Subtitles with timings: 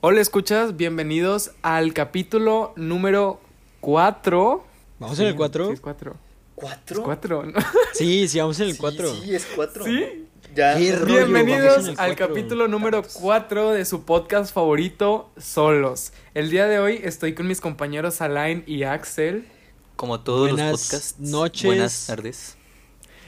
[0.00, 3.40] Hola, escuchas, bienvenidos al capítulo número
[3.80, 4.64] 4.
[4.98, 5.66] ¿Vamos en el 4?
[5.68, 6.16] Sí, es 4.
[6.54, 6.96] ¿Cuatro?
[6.98, 7.42] Es 4.
[7.94, 9.14] Sí, sí, vamos en el Sí, 4.
[9.14, 9.84] Sí, es cuatro.
[9.84, 10.26] ¿Sí?
[10.54, 10.76] Ya.
[10.76, 12.28] Qué rollo, Bienvenidos vamos en el al cuatro.
[12.28, 16.12] capítulo número 4 de su podcast favorito, Solos.
[16.34, 19.46] El día de hoy estoy con mis compañeros Alain y Axel,
[19.96, 21.18] Como todos Buenas los podcasts.
[21.20, 21.64] noches.
[21.66, 22.56] Buenas tardes.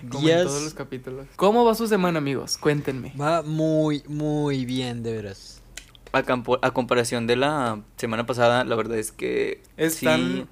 [0.08, 0.44] como en Días.
[0.46, 1.26] todos los capítulos.
[1.36, 2.56] ¿Cómo va su semana, amigos?
[2.58, 3.12] Cuéntenme.
[3.20, 5.61] Va muy, muy bien, de veras.
[6.12, 9.62] A, campo- a comparación de la semana pasada, la verdad es que.
[9.76, 10.20] Están...
[10.32, 10.46] Sí,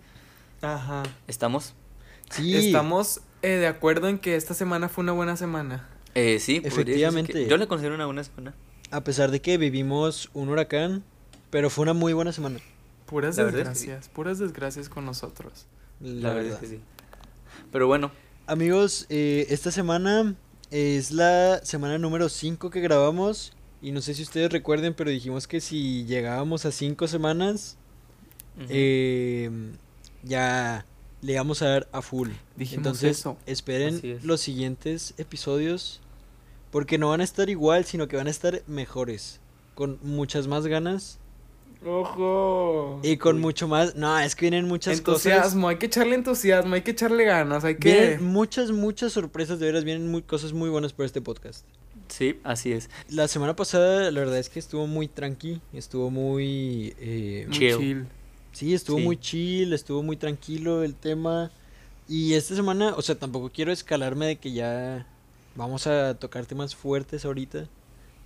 [0.63, 1.03] Ajá.
[1.29, 1.75] estamos.
[2.31, 5.89] Sí, Estamos eh, de acuerdo en que esta semana fue una buena semana.
[6.15, 7.33] Eh, sí, Efectivamente.
[7.33, 8.55] que- Yo la considero una buena semana.
[8.91, 11.05] a pesar de que vivimos un huracán,
[11.51, 12.59] pero fue una muy buena semana.
[13.07, 13.57] Puras La que sí.
[13.57, 15.67] desgracias, puras desgracias con nosotros.
[16.01, 16.35] La, La, verdad.
[16.51, 16.83] verdad es que sí.
[17.73, 18.11] Pero bueno,
[18.47, 20.35] Amigos, eh, esta semana
[20.73, 23.53] es la semana número 5 que grabamos.
[23.83, 27.79] Y no sé si ustedes recuerden, pero dijimos que si llegábamos a 5 semanas,
[28.69, 29.51] eh,
[30.23, 30.85] ya
[31.23, 32.31] le vamos a dar a full.
[32.57, 33.37] Dijimos Entonces, eso.
[33.47, 34.25] esperen es.
[34.25, 36.01] los siguientes episodios.
[36.71, 39.41] Porque no van a estar igual, sino que van a estar mejores.
[39.75, 41.19] Con muchas más ganas.
[41.85, 43.01] ¡Ojo!
[43.03, 43.43] Y con Uy.
[43.43, 43.97] mucho más.
[43.97, 47.75] No, es que vienen muchas entusiasmo, hay que echarle entusiasmo, hay que echarle ganas, hay
[47.75, 47.93] cosas.
[47.93, 48.01] que...
[48.01, 49.85] Vienen muchas, muchas sorpresas, de veras.
[49.85, 51.65] Vienen muy, cosas muy buenas por este podcast.
[52.11, 52.91] Sí, así es.
[53.09, 55.61] La semana pasada, la verdad es que estuvo muy tranqui.
[55.73, 56.95] Estuvo muy.
[56.99, 57.79] eh, Muy Chill.
[57.79, 58.07] chill.
[58.53, 59.05] Sí, estuvo Sí.
[59.05, 61.51] muy chill, estuvo muy tranquilo el tema.
[62.09, 65.07] Y esta semana, o sea, tampoco quiero escalarme de que ya
[65.55, 67.67] vamos a tocar temas fuertes ahorita.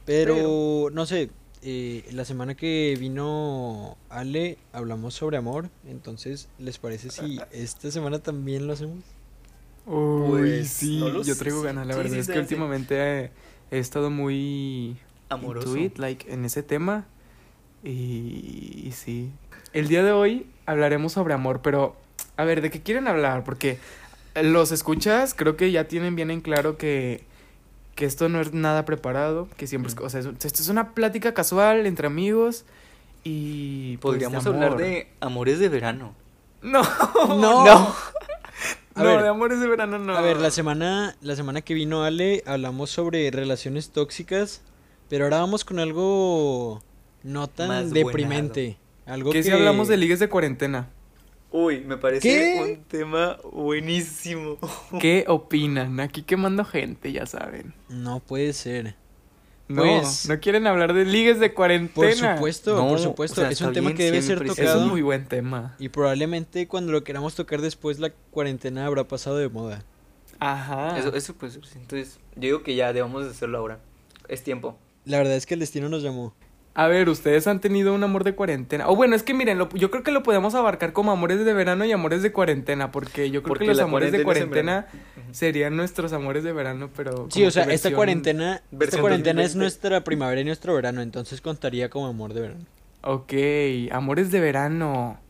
[0.07, 1.31] Pero, Pero- no sé,
[1.63, 5.69] eh, la semana que vino Ale hablamos sobre amor.
[5.87, 9.05] Entonces, ¿les parece si esta semana también lo hacemos?
[9.87, 12.39] Uy, Pues, sí, no yo traigo sí, ganas, la sí, verdad sí, es que sí.
[12.39, 13.31] últimamente he,
[13.71, 14.97] he estado muy...
[15.29, 15.75] Amoroso.
[15.97, 17.07] like, en ese tema.
[17.83, 19.31] Y, y sí.
[19.73, 21.97] El día de hoy hablaremos sobre amor, pero
[22.37, 23.45] a ver, ¿de qué quieren hablar?
[23.45, 23.79] Porque
[24.41, 27.25] los escuchas, creo que ya tienen bien en claro que,
[27.95, 30.93] que esto no es nada preparado, que siempre es, o sea, es- esto es una
[30.93, 32.65] plática casual entre amigos
[33.25, 36.15] y pues, Podríamos de hablar de amores de verano.
[36.63, 36.83] No,
[37.29, 37.65] No.
[37.65, 37.95] no,
[38.95, 39.23] A no, ver.
[39.23, 40.17] de amores de verano no.
[40.17, 44.63] A ver, la semana, la semana que vino Ale hablamos sobre relaciones tóxicas.
[45.09, 46.83] Pero ahora vamos con algo
[47.23, 48.79] no tan Más deprimente.
[49.07, 50.89] Algo que que si hablamos de ligues de cuarentena.
[51.51, 52.63] Uy, me parece ¿Qué?
[52.63, 54.59] un tema buenísimo.
[54.99, 56.01] ¿Qué opinan?
[56.01, 57.75] Aquí quemando gente, ya saben.
[57.89, 58.97] No puede ser.
[59.67, 61.95] No, Pues- no quieren hablar de ligues de cuarentena.
[61.95, 63.41] Por supuesto, No, por o supuesto.
[63.41, 64.83] sea, es un tema que debe ser y Es tocado.
[64.83, 65.75] un muy buen tema.
[65.79, 69.83] Y probablemente cuando lo queramos tocar después, la cuarentena habrá pasado de moda.
[70.39, 70.99] Ajá.
[70.99, 73.79] Eso, eso pues, entonces, yo digo que ya debamos de hacerlo ahora.
[74.29, 74.77] Es tiempo.
[75.07, 76.35] La verdad es que el destino nos llamó.
[76.77, 78.89] A ver, ustedes han tenido un amor de cuarentena.
[78.89, 81.53] O bueno, es que miren, lo- yo creo que lo podemos abarcar como amores de
[81.53, 84.87] verano y amores de cuarentena, porque yo creo Porque que los amores de cuarentena
[85.31, 89.53] serían nuestros amores de verano, pero Sí, o sea, que esta cuarentena, esta cuarentena es
[89.53, 89.59] 2020.
[89.59, 92.65] nuestra primavera y nuestro verano, entonces contaría como amor de verano.
[93.03, 93.33] Ok,
[93.93, 95.21] amores de verano.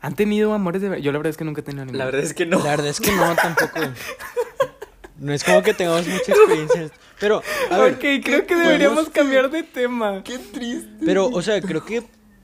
[0.00, 1.04] ¿Han tenido amores de verano?
[1.04, 1.98] Yo la verdad es que nunca he tenido ninguno.
[1.98, 2.58] La verdad es que no.
[2.58, 3.78] La verdad es que no, tampoco.
[5.20, 6.90] No es como que tengamos mucha experiencia.
[7.20, 10.22] Pero, a ver, ok, creo que deberíamos podemos- cambiar de tema.
[10.24, 10.88] Qué triste.
[11.04, 12.02] pero, o sea, creo que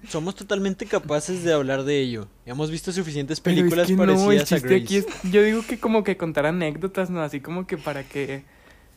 [0.08, 2.28] somos totalmente capaces de hablar de ello.
[2.44, 4.84] Hemos visto suficientes Pero es películas que no, el parecidas a chiste Grace.
[4.84, 7.22] aquí es, yo digo que como que contar anécdotas, ¿no?
[7.22, 8.44] Así como que para que,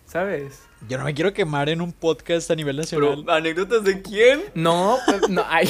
[0.06, 0.60] ¿sabes?
[0.90, 3.22] Yo no me quiero quemar en un podcast a nivel nacional.
[3.26, 4.42] Pero, ¿anécdotas de quién?
[4.56, 5.68] No, pues, no, hay...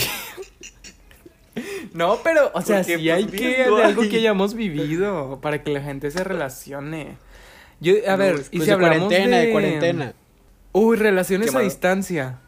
[1.94, 5.72] No, pero, o sea, Porque, sí hay que de algo que hayamos vivido para que
[5.72, 7.18] la gente se relacione.
[7.80, 9.46] Yo, a No, ver, es y si de hablamos cuarentena, de...
[9.48, 10.14] de cuarentena.
[10.74, 12.40] Uy, relaciones a distancia.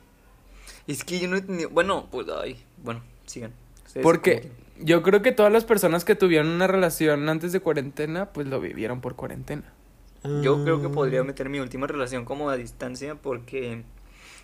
[0.87, 1.69] Es que yo no he tenido.
[1.69, 2.61] Bueno, pues, ay.
[2.83, 3.53] Bueno, sigan.
[3.85, 4.53] Ustedes Porque como
[4.83, 8.59] yo creo que todas las personas que tuvieron una relación antes de cuarentena, pues lo
[8.59, 9.73] vivieron por cuarentena.
[10.43, 10.91] Yo creo que Ah.
[10.91, 13.83] podría meter mi última relación como a distancia porque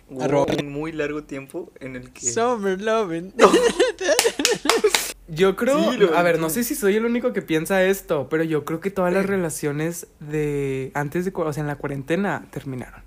[0.08, 0.54] hubo Arroba.
[0.60, 2.22] un muy largo tiempo en el que.
[2.22, 3.32] Summer loving.
[5.28, 8.44] Yo creo, Sí, a ver, no sé si soy el único que piensa esto, pero
[8.44, 13.02] yo creo que todas las relaciones de antes de, o sea, en la cuarentena terminaron.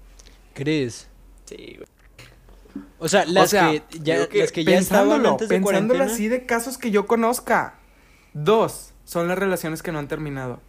[0.54, 1.08] ¿Crees?
[1.46, 2.84] Sí, güey.
[3.00, 5.98] O sea, las sea, que ya, que las que ya estaban pensándolo, antes de pensándolo
[5.98, 6.14] cuarentena.
[6.14, 7.80] así de casos que yo conozca,
[8.34, 10.62] dos son las relaciones que no han terminado,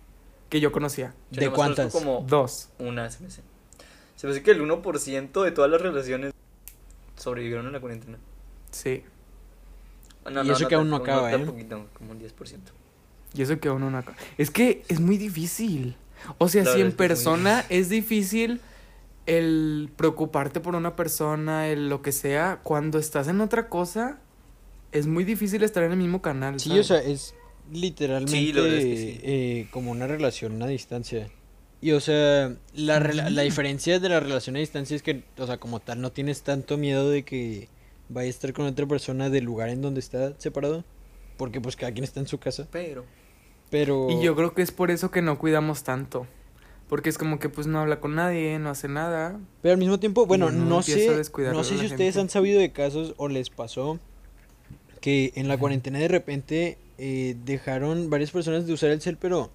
[0.49, 1.15] que yo conocía.
[1.31, 1.93] Yo ¿De cuántas?
[1.93, 2.71] Como Dos.
[2.79, 3.43] una, se me hace.
[4.17, 6.33] Se me hace que el 1% de todas las relaciones
[7.17, 8.19] sobrevivieron a la cuarentena.
[8.71, 9.05] Sí.
[10.31, 11.47] No, Y eso que aún no acaba, tan ¿eh?
[11.47, 12.73] poquito, como un 10%.
[13.35, 14.17] Y eso que uno no acaba.
[14.39, 15.97] Es que es muy difícil.
[16.39, 18.61] O sea, si en es es persona es difícil
[19.27, 24.19] el preocuparte por una persona, el lo que sea, cuando estás en otra cosa,
[24.93, 26.61] es muy difícil estar en el mismo canal.
[26.61, 26.81] Sí, ¿sabes?
[26.81, 27.35] o sea, es
[27.71, 29.21] literalmente Sí, la verdad es que sí.
[29.23, 31.29] eh, como una relación a distancia.
[31.81, 33.41] Y o sea, la, la Ujú.
[33.43, 36.77] diferencia de la relación a distancia es que, o sea, como tal, no tienes tanto
[36.79, 37.69] miedo de que
[38.13, 40.85] vaya a estar con otra persona del lugar en donde está separado.
[41.37, 42.69] Porque pues cada quien está en su casa.
[42.71, 43.05] Pero.
[43.71, 44.09] Pero...
[44.11, 46.27] Y yo creo que es por eso que no cuidamos tanto.
[46.89, 49.41] Porque es como que pues no habla con nadie, no hace nada.
[49.63, 51.09] Pero al mismo tiempo, bueno, no sé,
[51.53, 52.21] no sé si ustedes gente.
[52.21, 53.99] han sabido de casos o les pasó
[55.01, 59.51] que en la cuarentena de repente eh, dejaron varias personas de usar el cel, pero,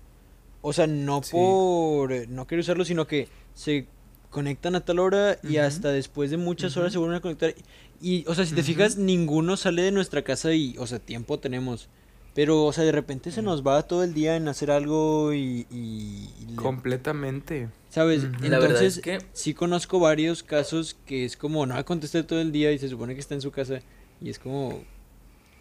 [0.62, 1.32] o sea, no Sí.
[1.32, 3.86] por eh, no querer usarlo, sino que se
[4.30, 7.54] conectan a tal hora y hasta después de muchas horas se vuelven a conectar.
[8.02, 11.40] Y, o sea, si te fijas, ninguno sale de nuestra casa y, o sea, tiempo
[11.40, 11.90] tenemos.
[12.36, 15.66] Pero, o sea, de repente se nos va todo el día en hacer algo y...
[15.72, 17.70] y- y le- Completamente.
[17.90, 18.26] ¿Sabes?
[18.26, 18.46] Ujú.
[18.46, 19.20] Y la verdad Entonces, es que.
[19.34, 23.16] Sí conozco varios casos que es como, no contesté todo el día y se supone
[23.16, 23.80] que está en su casa
[24.22, 24.84] y es como,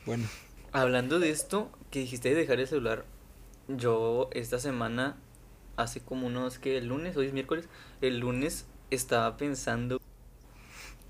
[0.04, 0.24] bueno,
[0.72, 3.04] Hablando de esto, que dijiste de dejar el celular,
[3.68, 5.16] yo esta semana,
[5.76, 7.68] hace como unos, que el lunes, hoy es miércoles,
[8.02, 9.98] el lunes estaba pensando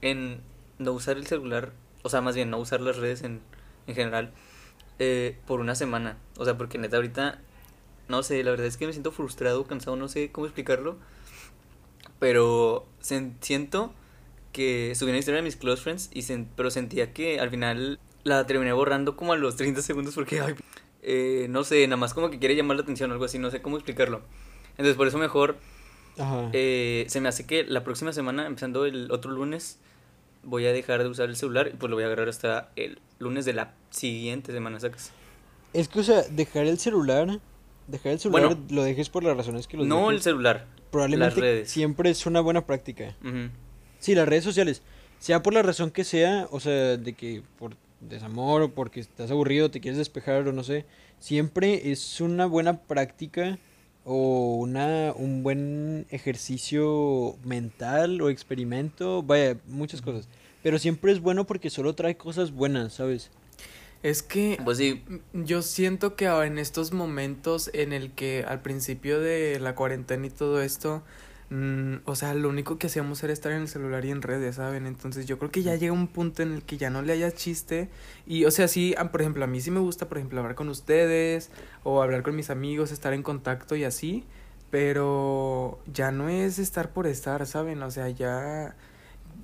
[0.00, 0.40] en
[0.78, 3.40] no usar el celular, o sea, más bien no usar las redes en,
[3.86, 4.32] en general,
[4.98, 6.18] eh, por una semana.
[6.38, 7.40] O sea, porque neta ahorita,
[8.08, 10.96] no sé, la verdad es que me siento frustrado, cansado, no sé cómo explicarlo,
[12.18, 13.92] pero sen- siento
[14.52, 17.98] que subí una historia de mis close friends, y sen- pero sentía que al final
[18.24, 20.54] la terminé borrando como a los 30 segundos porque, ay,
[21.02, 23.50] eh, no sé, nada más como que quiere llamar la atención o algo así, no
[23.50, 24.22] sé cómo explicarlo.
[24.72, 25.56] Entonces por eso mejor
[26.18, 26.50] ajá.
[26.52, 29.78] eh, se me hace que la próxima semana, empezando el otro lunes,
[30.46, 32.98] voy a dejar de usar el celular y pues lo voy a agarrar hasta el
[33.18, 35.12] lunes de la siguiente semana, ¿sacas?
[35.72, 37.40] Es que, o sea, dejar el celular,
[37.86, 38.62] dejar el celular Bueno.
[38.70, 40.66] lo dejes por las razones que lo No el celular.
[40.90, 41.70] Probablemente las redes.
[41.70, 43.14] siempre es una buena práctica.
[43.98, 44.82] Sí, las redes sociales,
[45.18, 49.30] sea por la razón que sea, o sea, de que por desamor o porque estás
[49.30, 50.86] aburrido, te quieres despejar o no sé,
[51.18, 53.58] siempre es una buena práctica
[54.06, 60.28] o una, un buen ejercicio mental o experimento, vaya, muchas cosas.
[60.62, 63.30] Pero siempre es bueno porque solo trae cosas buenas, ¿sabes?
[64.04, 68.62] Es que Pues sí, yo siento que ahora en estos momentos en el que al
[68.62, 71.02] principio de la cuarentena y todo esto,
[71.50, 74.56] mm, o sea, lo único que hacíamos era estar en el celular y en redes,
[74.56, 74.86] ¿saben?
[74.86, 77.30] Entonces yo creo que ya llega un punto en el que ya no le haya
[77.32, 77.88] chiste.
[78.26, 80.54] Y, o sea, sí, ah, por ejemplo, a mí sí me gusta, por ejemplo, hablar
[80.54, 81.50] con ustedes
[81.84, 84.24] o hablar con mis amigos, estar en contacto y así.
[84.70, 87.82] Pero ya no es estar por estar, ¿saben?
[87.82, 88.76] O sea, ya...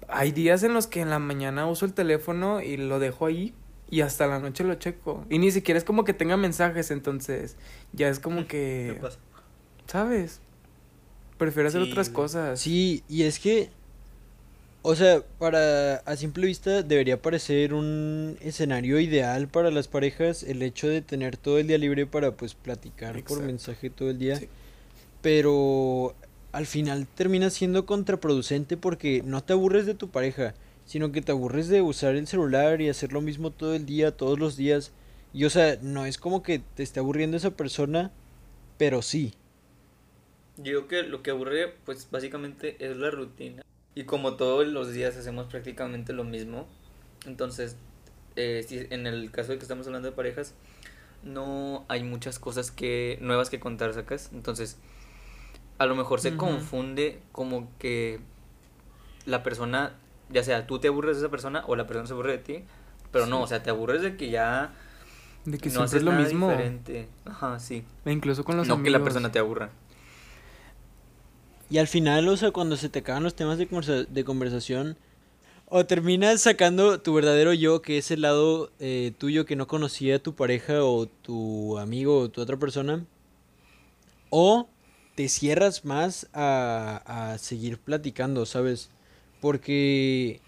[0.08, 3.54] Hay días en los que en la mañana uso el teléfono y lo dejo ahí
[3.92, 5.26] y hasta la noche lo checo.
[5.28, 7.56] Y ni siquiera es como que tenga mensajes, entonces
[7.92, 9.18] ya es como ¿qué que, pasa?
[9.86, 10.40] ¿sabes?
[11.42, 12.60] Prefiero hacer Sí, otras cosas.
[12.60, 13.68] Sí, y es que,
[14.82, 20.62] o sea, para a simple vista debería parecer un escenario ideal para las parejas el
[20.62, 24.36] hecho de tener todo el día libre para pues platicar por mensaje todo el día.
[24.36, 24.48] Sí.
[25.20, 26.14] Pero
[26.52, 30.54] al final termina siendo contraproducente porque no te aburres de tu pareja,
[30.86, 34.16] sino que te aburres de usar el celular y hacer lo mismo todo el día,
[34.16, 34.92] todos los días.
[35.34, 38.12] Y o sea, no es como que te esté aburriendo esa persona,
[38.78, 39.34] pero sí.
[40.56, 43.62] Yo creo que lo que aburre, pues básicamente es la rutina.
[43.94, 46.66] Y como todos los días hacemos prácticamente lo mismo,
[47.26, 47.76] entonces,
[48.36, 50.54] eh, si en el caso de que estamos hablando de parejas,
[51.22, 54.30] no hay muchas cosas que nuevas que contar, ¿sacas?
[54.32, 54.78] Entonces,
[55.78, 58.20] a lo mejor se confunde como que
[59.26, 59.94] la persona,
[60.30, 62.64] ya sea tú te aburres de esa persona o la persona se aburre de ti,
[63.10, 64.72] pero no, o sea, te aburres de que ya
[65.44, 66.50] De que no siempre haces es lo nada mismo.
[66.50, 67.08] diferente.
[67.24, 67.84] Ajá, sí.
[68.04, 69.70] E incluso con los no que la persona te aburra.
[71.72, 74.98] Y al final, o sea, cuando se te acaban los temas de, conversa- de conversación,
[75.70, 80.22] o terminas sacando tu verdadero yo, que es el lado eh, tuyo que no conocía
[80.22, 83.06] tu pareja o tu amigo o tu otra persona,
[84.28, 84.68] o
[85.14, 88.90] te cierras más a, a seguir platicando, ¿sabes?
[89.40, 90.42] Porque,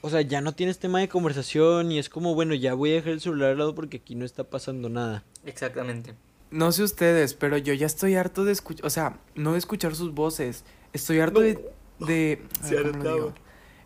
[0.00, 2.94] o sea, ya no tienes tema de conversación y es como, bueno, ya voy a
[2.94, 5.24] dejar el celular al lado porque aquí no está pasando nada.
[5.44, 6.14] Exactamente.
[6.54, 9.96] No sé ustedes, pero yo ya estoy harto de escuchar, o sea, no de escuchar
[9.96, 10.62] sus voces.
[10.92, 11.58] Estoy harto de...
[11.98, 13.14] de Se ver, ¿cómo lo hartaba.
[13.16, 13.34] digo?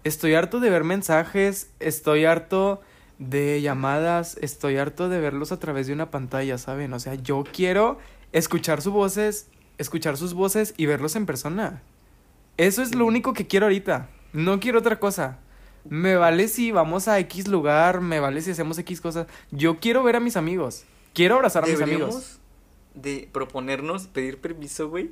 [0.05, 2.83] Estoy harto de ver mensajes, estoy harto
[3.19, 6.93] de llamadas, estoy harto de verlos a través de una pantalla, ¿saben?
[6.93, 7.97] O sea, yo quiero
[8.33, 9.49] escuchar sus voces,
[9.79, 11.81] escuchar sus voces y verlos en persona.
[12.59, 14.11] Eso es lo único que quiero ahorita.
[14.35, 15.39] No quiero otra cosa.
[15.89, 19.27] Me vale si vamos a X lugar, me vale si hacemos X cosas.
[19.51, 20.85] Yo quiero ver a mis amigos.
[21.15, 22.39] Quiero abrazar a mis amigos.
[23.01, 25.11] De proponernos pedir permiso, güey,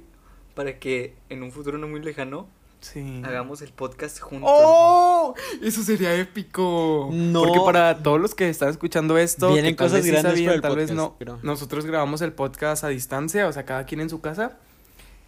[0.54, 2.48] para que en un futuro no muy lejano
[2.80, 3.22] Sí.
[3.24, 4.48] hagamos el podcast juntos.
[4.52, 5.34] ¡Oh!
[5.62, 7.08] Eso sería épico.
[7.12, 7.42] No.
[7.42, 10.54] Porque para todos los que están escuchando esto, Vienen que tal cosas grandes sabían, para
[10.56, 11.16] el tal vez no.
[11.18, 14.58] pero- Nosotros grabamos el podcast a distancia, o sea, cada quien en su casa.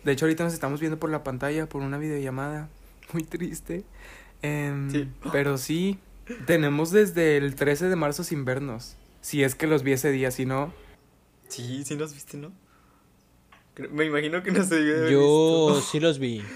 [0.05, 2.69] De hecho, ahorita nos estamos viendo por la pantalla, por una videollamada.
[3.13, 3.85] Muy triste.
[4.43, 5.09] Em, Sí.
[5.33, 5.99] Pero sí,
[6.47, 8.95] tenemos desde el 13 de marzo sin vernos.
[9.21, 10.73] Si es que los vi ese día, si no.
[11.49, 12.53] Sí, sí nos viste, ¿no?
[13.91, 15.91] Me imagino que nos debió de haber Yo visto.
[15.91, 16.43] sí los vi.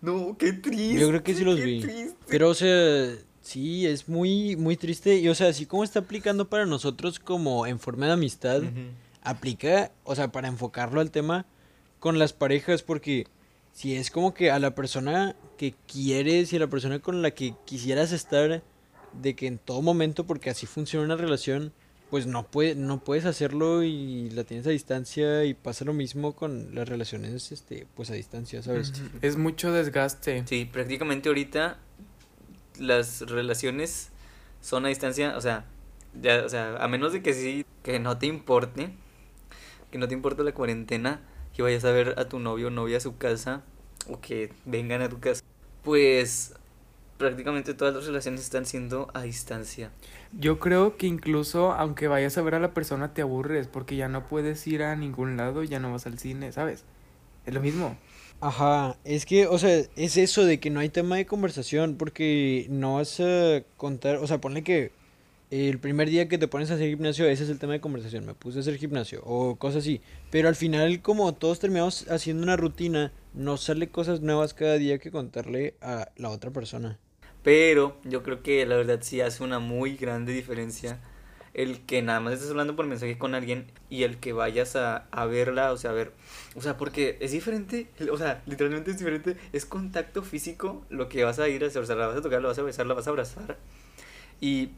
[0.00, 1.00] No, qué triste.
[1.00, 1.80] Yo creo que sí los vi.
[1.80, 2.14] triste.
[2.28, 5.16] Pero, o sea, sí, es muy, muy triste.
[5.16, 8.60] Y, o sea, así como está aplicando para nosotros como en forma de amistad,
[9.22, 11.46] aplica, o sea, para enfocarlo al tema
[12.00, 13.26] con las parejas, porque
[13.72, 17.30] si es como que a la persona que quieres y a la persona con la
[17.30, 18.62] que quisieras estar,
[19.22, 21.72] de que en todo momento, porque así funciona una relación,
[22.14, 26.36] pues no, puede, no puedes hacerlo y la tienes a distancia y pasa lo mismo
[26.36, 28.92] con las relaciones, este, pues a distancia, ¿sabes?
[29.20, 30.44] Es mucho desgaste.
[30.46, 31.76] Sí, prácticamente ahorita
[32.78, 34.10] las relaciones
[34.60, 35.64] son a distancia, o sea,
[36.22, 38.90] ya, o sea, a menos de que sí, que no te importe,
[39.90, 41.20] que no te importe la cuarentena,
[41.52, 43.64] que vayas a ver a tu novio o novia a su casa,
[44.08, 45.42] o que vengan a tu casa,
[45.82, 46.54] pues
[47.24, 49.90] prácticamente todas las relaciones están siendo a distancia.
[50.38, 54.08] Yo creo que incluso aunque vayas a ver a la persona te aburres porque ya
[54.08, 56.84] no puedes ir a ningún lado, ya no vas al cine, ¿sabes?
[57.46, 57.96] Es lo mismo.
[58.42, 62.66] Ajá, es que, o sea, es eso de que no hay tema de conversación porque
[62.68, 64.92] no vas a contar, o sea, ponle que
[65.50, 68.26] el primer día que te pones a hacer gimnasio, ese es el tema de conversación,
[68.26, 72.42] me puse a hacer gimnasio o cosas así, pero al final como todos terminamos haciendo
[72.42, 76.98] una rutina, nos sale cosas nuevas cada día que contarle a la otra persona.
[77.44, 80.98] Pero yo creo que la verdad sí hace una muy grande diferencia
[81.52, 85.06] el que nada más estés hablando por mensaje con alguien y el que vayas a,
[85.12, 86.12] a verla, o sea, a ver,
[86.56, 91.22] o sea, porque es diferente, o sea, literalmente es diferente, es contacto físico lo que
[91.22, 92.86] vas a ir a hacer, o sea, la vas a tocar, la vas a besar,
[92.86, 93.56] la vas a abrazar
[94.40, 94.70] y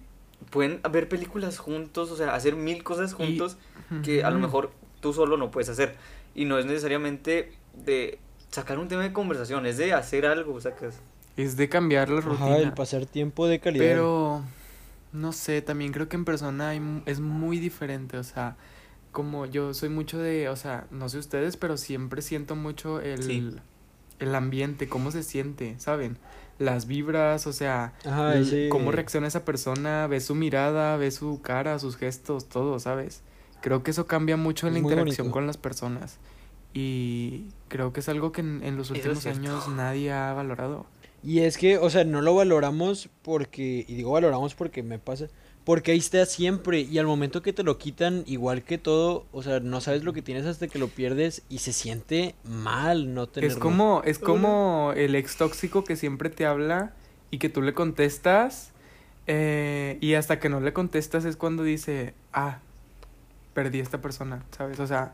[0.50, 3.56] pueden ver películas juntos, o sea, hacer mil cosas juntos
[4.04, 4.70] que a lo mejor
[5.00, 5.94] tú solo no puedes hacer
[6.34, 8.18] y no es necesariamente de
[8.50, 10.96] sacar un tema de conversación, es de hacer algo, sacas.
[10.96, 11.00] Es
[11.36, 12.46] de cambiar la rutina.
[12.46, 13.84] Ajá, el pasar tiempo de calidad.
[13.84, 14.42] Pero,
[15.12, 18.56] no sé, también creo que en persona hay mu- es muy diferente, o sea,
[19.12, 23.22] como yo soy mucho de, o sea, no sé ustedes, pero siempre siento mucho el,
[23.22, 23.56] Sí.
[24.18, 26.18] el ambiente, cómo se siente, ¿saben?
[26.58, 28.34] Las vibras, o sea, Ajá,
[28.70, 33.22] cómo reacciona esa persona, ves su mirada, ves su cara, sus gestos, todo, ¿sabes?
[33.60, 35.34] Creo que eso cambia mucho en la Es muy interacción bonito.
[35.34, 36.16] con las personas.
[36.72, 40.86] Y creo que es algo que en, en los es últimos años nadie ha valorado.
[41.26, 45.26] Y es que, o sea, no lo valoramos porque, y digo valoramos porque me pasa,
[45.64, 49.42] porque ahí está siempre y al momento que te lo quitan, igual que todo, o
[49.42, 53.26] sea, no sabes lo que tienes hasta que lo pierdes y se siente mal no
[53.26, 53.56] tenerlo.
[53.56, 56.94] Es como, es como el ex tóxico que siempre te habla
[57.32, 58.70] y que tú le contestas
[59.26, 62.60] eh, y hasta que no le contestas es cuando dice, ah,
[63.52, 64.78] perdí a esta persona, ¿sabes?
[64.78, 65.12] O sea,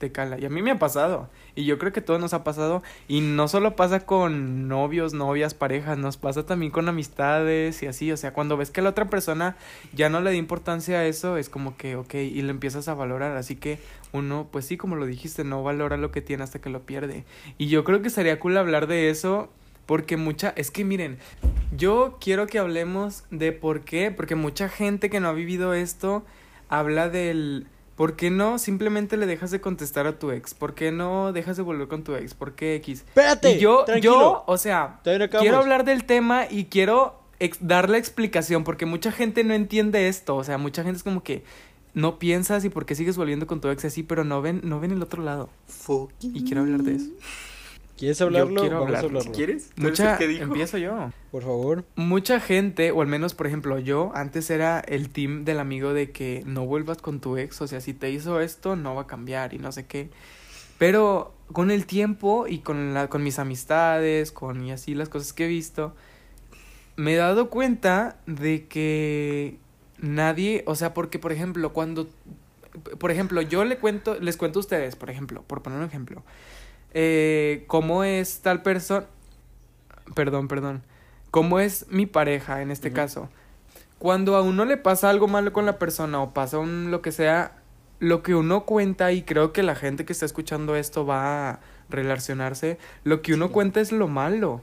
[0.00, 0.38] te cala.
[0.38, 1.28] Y a mí me ha pasado.
[1.54, 2.82] Y yo creo que todo nos ha pasado.
[3.06, 8.10] Y no solo pasa con novios, novias, parejas, nos pasa también con amistades y así.
[8.10, 9.56] O sea, cuando ves que la otra persona
[9.92, 12.94] ya no le da importancia a eso, es como que, ok, y lo empiezas a
[12.94, 13.36] valorar.
[13.36, 13.78] Así que
[14.12, 17.24] uno, pues sí, como lo dijiste, no valora lo que tiene hasta que lo pierde.
[17.58, 19.50] Y yo creo que sería cool hablar de eso.
[19.84, 21.18] Porque mucha, es que miren,
[21.76, 26.24] yo quiero que hablemos de por qué, porque mucha gente que no ha vivido esto
[26.68, 27.66] habla del
[28.00, 30.54] ¿por qué no simplemente le dejas de contestar a tu ex?
[30.54, 32.32] ¿Por qué no dejas de volver con tu ex?
[32.32, 33.00] ¿Por qué X?
[33.06, 34.12] Espérate, Y yo, tranquilo.
[34.14, 35.00] yo, o sea,
[35.42, 40.34] quiero hablar del tema y quiero ex- darle explicación porque mucha gente no entiende esto,
[40.36, 41.44] o sea, mucha gente es como que
[41.92, 44.80] no piensas y por qué sigues volviendo con tu ex así, pero no ven, no
[44.80, 45.50] ven el otro lado.
[46.22, 47.10] Y quiero hablar de eso.
[48.00, 48.62] ¿Quieres hablarlo?
[48.62, 49.08] quiero Vamos a hablarlo.
[49.18, 49.32] hablarlo.
[49.32, 49.70] ¿Quieres?
[49.74, 50.42] ¿Tú eres Mucha, dijo?
[50.42, 51.10] empiezo yo.
[51.30, 51.84] Por favor.
[51.96, 56.10] Mucha gente, o al menos por ejemplo yo, antes era el team del amigo de
[56.10, 59.06] que no vuelvas con tu ex, o sea, si te hizo esto, no va a
[59.06, 60.08] cambiar y no sé qué.
[60.78, 65.34] Pero con el tiempo y con, la, con mis amistades, con y así las cosas
[65.34, 65.94] que he visto,
[66.96, 69.58] me he dado cuenta de que
[69.98, 72.08] nadie, o sea, porque por ejemplo, cuando,
[72.98, 76.22] por ejemplo, yo le cuento, les cuento a ustedes, por ejemplo, por poner un ejemplo,
[76.92, 79.06] eh, cómo es tal persona,
[80.14, 80.82] perdón, perdón,
[81.30, 83.28] cómo es mi pareja en este caso.
[83.98, 87.12] Cuando a uno le pasa algo malo con la persona o pasa un lo que
[87.12, 87.56] sea,
[87.98, 91.60] lo que uno cuenta y creo que la gente que está escuchando esto va a
[91.90, 93.52] relacionarse, lo que uno Sí.
[93.52, 94.62] cuenta es lo malo.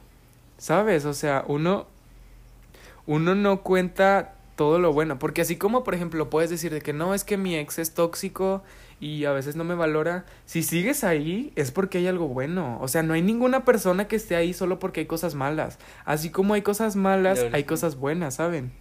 [0.58, 1.06] ¿Sabes?
[1.06, 1.86] O sea, uno
[3.06, 5.18] uno no cuenta todo lo bueno.
[5.20, 7.94] Porque así como, por ejemplo, puedes decir de que no, es que mi ex es
[7.94, 8.62] tóxico
[9.00, 10.26] y a veces no me valora.
[10.46, 12.78] Si sigues ahí, es porque hay algo bueno.
[12.82, 15.80] O sea, no hay ninguna persona que esté ahí solo porque hay cosas malas.
[16.04, 18.74] Así como hay cosas malas, hay cosas buenas, ¿saben?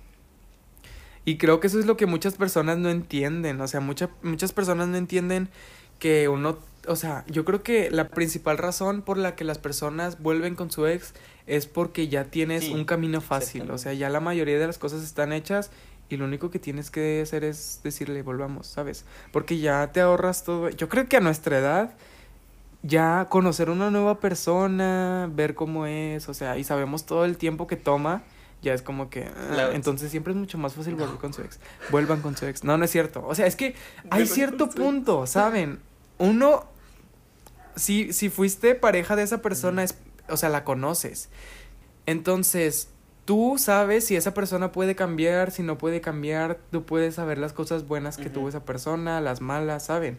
[1.24, 3.60] Y creo que eso es lo que muchas personas no entienden.
[3.60, 5.48] O sea, mucha- muchas personas no entienden
[5.98, 10.22] que uno, o sea, yo creo que la principal razón por la que las personas
[10.22, 11.14] vuelven con su ex
[11.46, 13.70] es porque ya tienes Sí, un camino fácil.
[13.70, 15.70] O sea, ya la mayoría de las cosas están hechas
[16.08, 19.04] y lo único que tienes que hacer es decirle volvamos, ¿sabes?
[19.32, 20.68] Porque ya te ahorras todo.
[20.70, 21.94] Yo creo que a nuestra edad
[22.82, 27.66] ya conocer una nueva persona, ver cómo es, o sea, y sabemos todo el tiempo
[27.66, 28.22] que toma,
[28.62, 31.58] ya es como que ah, entonces siempre es mucho más fácil volver con su ex.
[31.90, 32.64] Vuelvan con su ex.
[32.64, 33.24] No, no es cierto.
[33.26, 33.74] O sea, es que
[34.10, 35.80] hay Vuelvan cierto punto, ¿saben?
[36.18, 36.64] Uno
[37.74, 39.96] si si fuiste pareja de esa persona es,
[40.28, 41.28] o sea, la conoces.
[42.06, 42.88] Entonces,
[43.24, 47.52] tú sabes si esa persona puede cambiar, si no puede cambiar, tú puedes saber las
[47.52, 50.18] cosas buenas que tuvo esa persona, las malas, ¿saben?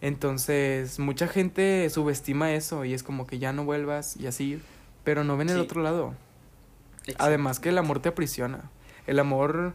[0.00, 4.60] Entonces, mucha gente subestima eso y es como que ya no vuelvas y así,
[5.02, 5.62] pero no ven el Sí.
[5.62, 6.14] otro lado.
[7.02, 7.24] Exacto.
[7.24, 8.70] Además que el amor te aprisiona.
[9.06, 9.72] El amor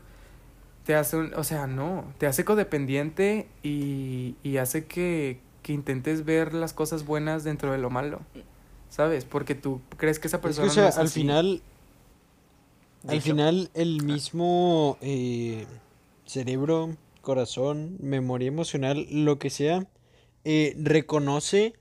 [0.85, 6.25] te hace, un- o sea, no, te hace codependiente y, y hace que, que intentes
[6.25, 8.21] ver las cosas buenas dentro de lo malo.
[8.89, 9.25] ¿Sabes?
[9.25, 11.19] Porque tú crees que esa Es que, persona o sea, no es al así.
[11.21, 11.61] final,
[13.07, 15.65] al final el mismo eh,
[16.25, 19.87] cerebro, corazón, memoria emocional, lo que sea,
[20.43, 21.73] eh, reconoce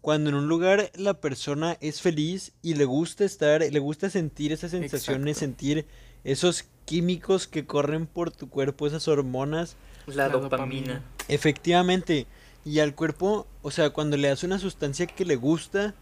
[0.00, 4.52] cuando en un lugar la persona es feliz y le gusta estar, le gusta sentir
[4.52, 5.40] esas sensaciones, Exacto.
[5.40, 5.86] sentir
[6.24, 9.76] esos químicos que corren por tu cuerpo, esas hormonas.
[10.06, 10.94] La, La dopamina.
[10.94, 11.02] dopamina.
[11.28, 12.26] Efectivamente.
[12.64, 15.94] Y al cuerpo, o sea, cuando le das una sustancia que le gusta,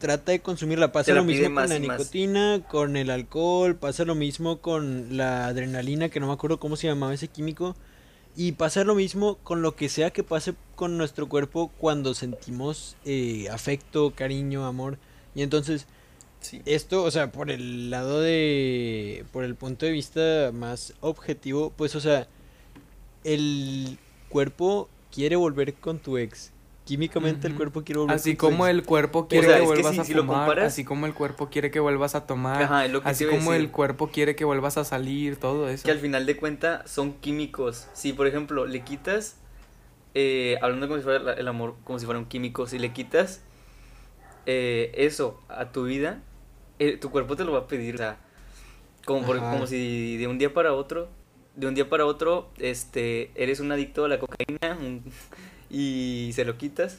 [0.00, 0.90] trata de consumirla.
[0.90, 1.80] Pasa lo mismo con la más.
[1.80, 6.74] nicotina, con el alcohol, pasa lo mismo con la adrenalina, que no me acuerdo cómo
[6.74, 7.76] se llamaba ese químico.
[8.36, 12.96] Y pasa lo mismo con lo que sea que pase con nuestro cuerpo cuando sentimos
[13.04, 14.98] eh, afecto, cariño, amor.
[15.34, 15.86] Y entonces,
[16.40, 16.62] Sí.
[16.64, 21.94] esto, o sea, por el lado de, por el punto de vista más objetivo, pues,
[21.94, 22.28] o sea,
[23.24, 23.98] el
[24.30, 26.50] cuerpo quiere volver con tu ex.
[26.90, 30.04] Químicamente el cuerpo quiere volver Así como el cuerpo quiere sea, que vuelvas si- a
[30.04, 32.90] si lo fumar, comparas- así como el cuerpo quiere que vuelvas a tomar, Ajá, es
[32.90, 33.54] lo que te así como decir.
[33.66, 35.84] el cuerpo quiere que vuelvas a salir, todo eso.
[35.84, 37.86] Que al final de cuentas son químicos.
[37.92, 39.36] Si, por ejemplo, le quitas,
[40.14, 43.40] eh, hablando como si fuera el amor, como si fuera un químico, si le quitas
[44.46, 46.22] eh, eso a tu vida,
[46.80, 47.94] eh, tu cuerpo te lo va a pedir.
[47.94, 48.18] O sea,
[49.06, 51.08] como, por- como si de un día para otro,
[51.54, 55.04] de un día para otro, este, eres un adicto a la cocaína un-
[55.70, 56.98] y se lo quitas.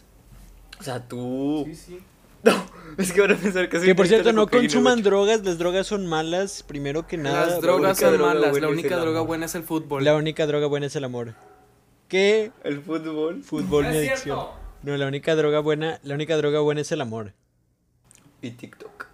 [0.80, 1.64] O sea, tú...
[1.68, 2.00] Sí, sí.
[2.44, 2.54] No,
[2.98, 5.86] es que van a pensar que soy Que por cierto, no consuman drogas, las drogas
[5.86, 7.46] son malas, primero que nada.
[7.46, 9.28] Las la drogas son droga malas, la única droga amor.
[9.28, 10.04] buena es el fútbol.
[10.04, 11.36] La única droga buena es el amor.
[12.08, 12.52] ¿Qué?
[12.64, 14.40] El fútbol Fútbol No ni es adicción.
[14.40, 14.54] cierto.
[14.82, 17.34] No, la única droga buena, la única droga buena es el amor.
[18.42, 19.06] y TikTok.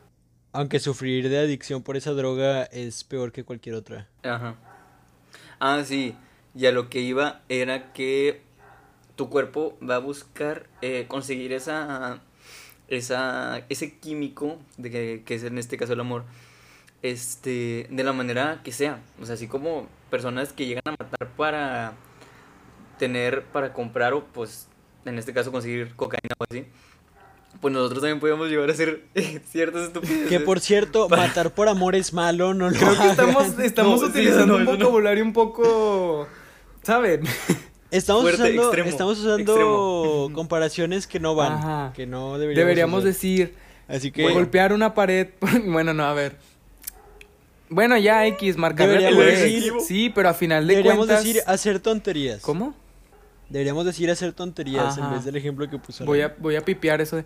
[0.54, 4.08] Aunque sufrir de adicción por esa droga es peor que cualquier otra.
[4.24, 4.56] Ajá.
[5.60, 6.16] Ah, sí.
[6.56, 8.42] Y a lo que iba era que
[9.18, 12.22] tu cuerpo va a buscar eh, conseguir esa,
[12.88, 16.24] esa, ese químico, de que, que es en este caso el amor,
[17.02, 19.02] este, de la manera que sea.
[19.22, 21.94] O sea, así como personas que llegan a matar para
[22.98, 24.68] tener, para comprar o pues,
[25.06, 26.66] en este caso conseguir cocaína o así.
[27.62, 29.04] Pues nosotros también podemos llegar a hacer
[29.50, 30.28] ciertas estupideces.
[30.30, 33.62] Que por cierto, Para- matar por amor es malo, no lo Creo que estamos, hagan.
[33.66, 34.72] estamos No, sí, utilizando no, un no.
[34.74, 36.28] vocabulario un poco,
[36.84, 37.22] ¿saben?
[37.92, 40.30] Estamos Fuerte, usando, extremo, estamos usando extremo.
[40.34, 41.94] comparaciones que no van, Ajá.
[41.96, 43.08] que no deberíamos, Deberíamos usar.
[43.14, 43.54] decir,
[43.88, 45.30] Así que golpear una pared.
[45.66, 46.36] bueno, no, a ver.
[47.70, 49.40] Bueno, ya X, Deberíamos pared.
[49.44, 51.24] decir- Sí, pero a final de deberíamos cuentas.
[51.26, 52.42] decir hacer tonterías.
[52.42, 52.74] ¿Cómo?
[53.50, 56.04] Deberíamos decir hacer tonterías en vez del ejemplo que puso.
[56.04, 57.26] Voy a, voy a pipear eso de...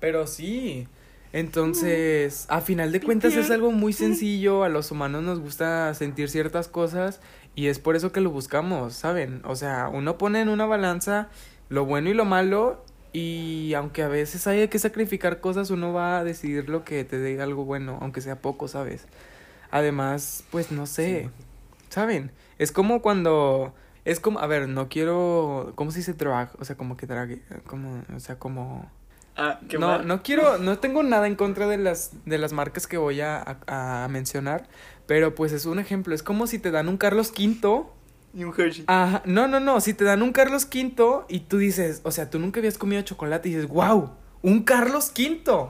[0.00, 0.86] Pero sí.
[1.32, 4.64] Entonces, a final de cuentas es algo muy sencillo.
[4.64, 7.20] A los humanos nos gusta sentir ciertas cosas
[7.54, 9.42] y es por eso que lo buscamos, ¿saben?
[9.44, 11.28] O sea, uno pone en una balanza
[11.68, 16.18] lo bueno y lo malo y aunque a veces haya que sacrificar cosas, uno va
[16.18, 19.06] a decidir lo que te dé algo bueno, aunque sea poco, ¿sabes?
[19.70, 21.30] Además, pues no sé,
[21.88, 22.30] ¿saben?
[22.58, 23.74] Es como cuando...
[24.04, 25.72] Es como, a ver, no quiero...
[25.76, 26.50] ¿Cómo se dice drag?
[26.58, 27.38] O sea, como que drag...
[27.66, 28.90] Como, o sea, como...
[29.36, 30.06] Ah, qué no, mal.
[30.06, 33.40] no quiero, no tengo nada en contra de las, de las marcas que voy a,
[33.66, 34.68] a- a mencionar,
[35.06, 37.84] pero pues es un ejemplo, es como si te dan un Carlos V,
[38.34, 38.84] Y un Hershey.
[38.86, 42.30] ajá, no, no, no, si te dan un Carlos V y tú dices, o sea,
[42.30, 44.10] tú nunca habías comido chocolate y dices, wow,
[44.42, 45.68] un Carlos V,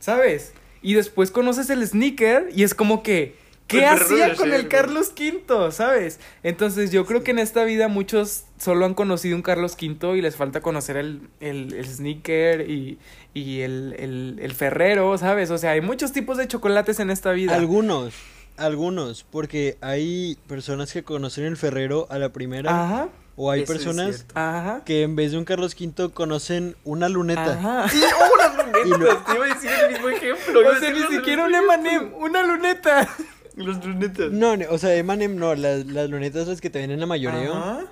[0.00, 0.52] ¿sabes?
[0.82, 4.68] Y después conoces el sneaker y es como que, ¿Qué Ferrero hacía con el.
[4.68, 6.18] Carlos V, sabes?
[6.42, 10.20] Entonces yo creo que en esta vida muchos solo han conocido un Carlos V y
[10.20, 12.98] les falta conocer el, el, el sneaker y,
[13.32, 15.50] y el, el, el ferrero, ¿sabes?
[15.50, 17.54] O sea, hay muchos tipos de chocolates en esta vida.
[17.54, 18.12] Algunos,
[18.56, 23.72] algunos, porque hay personas que conocen el Ferrero a la primera, Ajá, o hay Eso
[23.72, 24.82] personas ajá.
[24.84, 27.52] que en vez de un Carlos V conocen una luneta.
[27.54, 27.88] Ajá.
[27.88, 28.52] Sí, oh, las
[28.86, 29.24] Y lo- lunetas.
[29.26, 30.60] Te iba a decir el mismo ejemplo.
[30.68, 31.54] O sea, ni siquiera un.
[31.54, 33.08] M&M, una luneta.
[33.56, 34.30] Los lunetas.
[34.32, 37.54] No, o sea, Emanem no, las, las lunetas las que te vienen a mayoreo.
[37.54, 37.84] Ajá.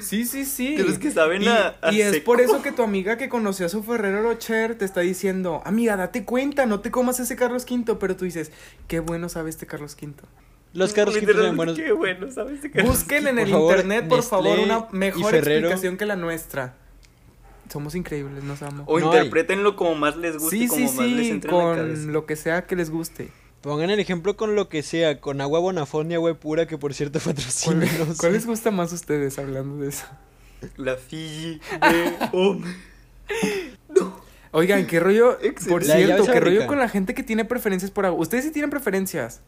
[0.00, 0.76] Sí, sí, sí.
[0.76, 3.28] De los que saben y, a- a y es por eso que tu amiga que
[3.28, 7.36] conoció a su Ferrero Rocher te está diciendo, amiga, date cuenta, no te comas ese
[7.36, 8.52] Carlos V, pero tú dices,
[8.86, 10.14] qué bueno sabe este Carlos V.
[10.74, 11.76] Los Carlos V saben buenos.
[11.78, 12.62] Qué bueno, ¿sabes?
[12.62, 16.16] de Carlos Busquen en Por el favor, internet, por favor, una mejor explicación que la
[16.16, 16.74] nuestra.
[17.72, 18.84] Somos increíbles, nos amo.
[18.86, 19.16] O No hay.
[19.18, 22.02] interpretenlo como más les guste, sí, como sí, más les sí, entre en la cabeza.
[22.04, 23.28] con lo que sea que les guste.
[23.60, 26.94] Pongan el ejemplo con lo que sea, con agua Bonafont y agua pura, que por
[26.94, 28.18] cierto ¿Cuál, patrocínenos.
[28.18, 30.06] cuál les gusta más a ustedes hablando de eso?
[30.76, 32.62] La Fiji de Om.
[34.52, 36.06] Oigan, qué rollo, por Excelente.
[36.06, 38.18] Cierto, qué rollo con la gente que tiene preferencias por agua.
[38.20, 39.42] ¿Ustedes sí tienen preferencias?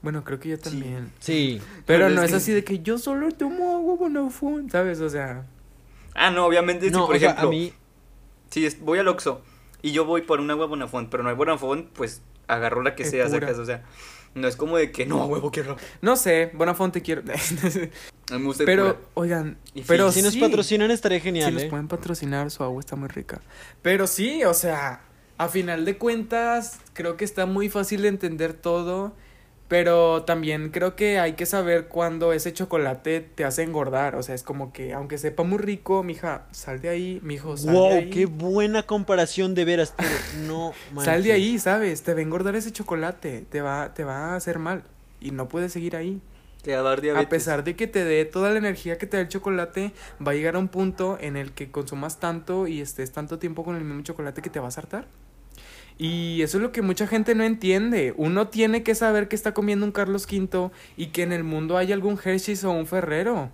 [0.00, 1.12] Bueno, creo que yo también.
[1.20, 1.60] Sí.
[1.84, 5.00] Pero Pero no es es que- así de que yo solo tomo agua Bonafont, ¿sabes?
[5.00, 5.44] O sea,
[6.14, 7.72] Ah, no, obviamente, si No, por o sea, ejemplo, a mí,
[8.50, 9.42] si es- voy al Oxxo
[9.82, 13.04] y yo voy por un agua Bonafont, pero no hay Bonafont, pues agarro la que
[13.04, 13.84] Es sea, sacas, o sea,
[14.34, 15.76] no es como de que no, a huevo, quiero.
[16.02, 17.22] no sé, Bonafont te quiero.
[18.30, 19.08] A mí me gusta pero, pura.
[19.14, 21.68] oigan, Y pero si nos patrocinan estaría genial, Si nos ¿eh?
[21.70, 23.40] pueden patrocinar, su agua está muy rica.
[23.80, 25.00] Pero sí, o sea,
[25.38, 29.14] a final de cuentas, creo que está muy fácil de entender todo.
[29.68, 34.16] Pero también creo que hay que saber cuándo ese chocolate te hace engordar.
[34.16, 37.74] O sea, es como que, aunque sepa muy rico, mija, sal de ahí, mijo, sal
[37.74, 38.10] Wow, de ahí.
[38.10, 40.08] qué buena comparación de veras, tío.
[40.46, 40.72] No
[41.04, 42.02] Sal de ahí, ¿sabes?
[42.02, 43.44] Te va a engordar ese chocolate.
[43.50, 44.84] Te va, te va a hacer mal.
[45.20, 46.22] Y no puedes seguir ahí.
[46.62, 47.26] Te va a dar diabetes.
[47.26, 49.92] A pesar de que te dé toda la energía que te da el chocolate,
[50.26, 53.64] va a llegar a un punto en el que consumas tanto y estés tanto tiempo
[53.64, 55.06] con el mismo chocolate que te vas a hartar.
[55.98, 58.14] Y eso es lo que mucha gente no entiende.
[58.16, 61.76] Uno tiene que saber que está comiendo un Carlos V y que en el mundo
[61.76, 63.50] hay algún Hershey's o un Ferrero.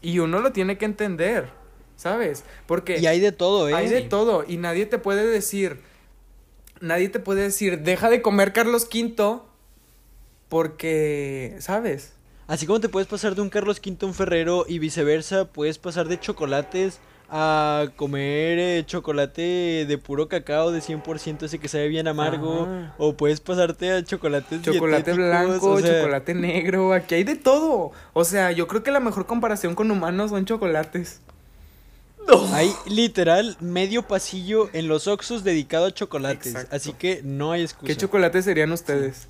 [0.00, 1.48] Y uno lo tiene que entender,
[1.96, 2.44] ¿sabes?
[2.66, 3.74] Porque Y hay de todo, ¿eh?
[3.74, 5.80] hay de todo y nadie te puede decir,
[6.80, 9.40] nadie te puede decir, deja de comer Carlos V
[10.48, 12.12] porque, ¿sabes?
[12.46, 15.78] Así como te puedes pasar de un Carlos V a un Ferrero y viceversa, puedes
[15.78, 21.88] pasar de chocolates a comer eh, chocolate de puro cacao de 100% ese que sabe
[21.88, 22.64] bien amargo.
[22.64, 22.94] Ajá.
[22.98, 27.92] O puedes pasarte a chocolates Chocolate blanco, o sea, chocolate negro, aquí hay de todo.
[28.12, 31.20] O sea, yo creo que la mejor comparación con humanos son chocolates.
[32.26, 32.46] No.
[32.54, 36.48] Hay literal medio pasillo en los Oxxos dedicado a chocolates.
[36.48, 36.76] Exacto.
[36.76, 37.86] Así que no hay excusa.
[37.86, 39.26] ¿Qué chocolates serían ustedes?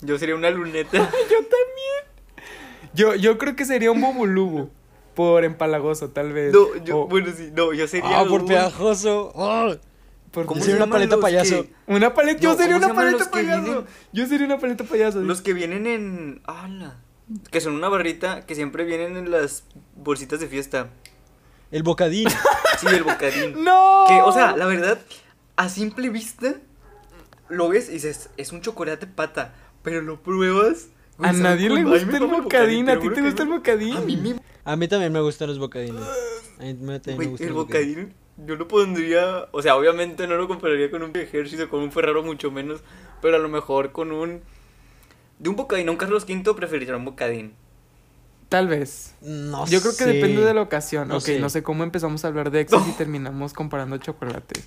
[0.00, 0.98] Yo sería una luneta.
[1.30, 2.48] Yo también.
[2.94, 4.70] Yo, yo creo que sería un bubulubu.
[5.18, 6.52] Por empalagoso, tal vez.
[6.52, 9.32] No, yo, O bueno, sí, no, yo sería Ah, por un- pegajoso.
[9.34, 9.74] Ah.
[10.30, 11.64] por- ¿Cómo sería una paleta payaso.
[11.64, 12.38] que- Una paleta.
[12.40, 13.62] Yo sería ¿cómo se una paleta payaso.
[13.64, 13.84] vienen?
[14.12, 15.20] Yo sería una paleta payaso.
[15.22, 16.40] Los que vienen en.
[16.46, 16.98] ¡Hala!
[17.50, 19.64] Que son una barrita que siempre vienen en las
[19.96, 20.90] bolsitas de fiesta.
[21.72, 22.28] El bocadín.
[22.78, 23.54] Sí, el bocadín.
[23.64, 24.04] ¡No!
[24.06, 25.00] Que, o sea, la verdad,
[25.56, 26.54] a simple vista,
[27.48, 29.52] lo ves y dices, es un chocolate pata,
[29.82, 30.90] pero lo pruebas.
[31.18, 32.88] A nadie le gusta el bocadín.
[32.88, 33.96] ¿A ti te gusta el bocadín?
[33.96, 34.36] A mí me.
[34.64, 36.02] A mí también me gustan los bocadines.
[36.58, 38.14] A mí también me gusta el bocadín,
[38.46, 39.48] yo lo pondría.
[39.52, 42.82] O sea, obviamente no lo compararía con un Hershey's o con un Ferraro, mucho menos.
[43.22, 44.42] Pero a lo mejor con un.
[45.38, 47.54] De un bocadín a un Carlos V preferiría un bocadín.
[48.48, 49.14] Tal vez.
[49.20, 50.12] No Yo creo que sé.
[50.12, 51.08] depende de la ocasión.
[51.08, 51.38] No ok, sé.
[51.38, 54.64] no sé cómo empezamos a hablar de exes y terminamos comparando chocolates.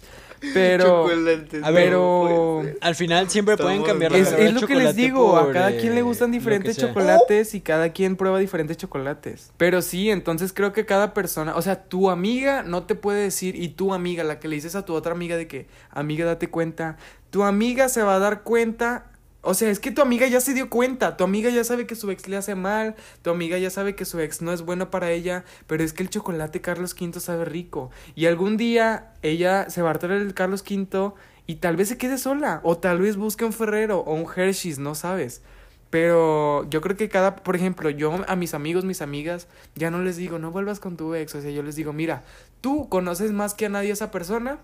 [0.54, 1.08] Pero.
[1.08, 2.62] Chocolates, a ver, pero-.
[2.80, 5.78] Al final siempre pueden cambiar la Es, es lo que les digo, a cada eh,
[5.78, 9.52] quien le gustan diferentes chocolates y cada quien prueba diferentes chocolates.
[9.58, 13.56] Pero sí, entonces creo que cada persona, o sea, tu amiga no te puede decir
[13.56, 16.50] y tu amiga, la que le dices a tu otra amiga de que, amiga, date
[16.50, 16.98] cuenta,
[17.32, 19.11] tu amiga se va a dar cuenta.
[19.44, 21.96] O sea, es que tu amiga ya se dio cuenta, tu amiga ya sabe que
[21.96, 24.92] su ex le hace mal, tu amiga ya sabe que su ex no es bueno
[24.92, 27.90] para ella, pero es que el chocolate Carlos V sabe rico.
[28.14, 31.14] Y algún día ella se va a hartar el Carlos V
[31.48, 34.78] y tal vez se quede sola, o tal vez busque un Ferrero o un Hershey's,
[34.78, 35.42] no sabes.
[35.90, 40.04] Pero yo creo que cada, por ejemplo, yo a mis amigos, mis amigas, ya no
[40.04, 42.24] les digo, no vuelvas con tu ex, o sea, yo les digo, mira,
[42.62, 44.60] tú conoces más que a nadie esa persona,